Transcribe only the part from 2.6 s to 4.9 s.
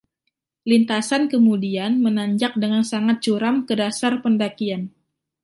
dengan sangat curam ke dasar pendakian.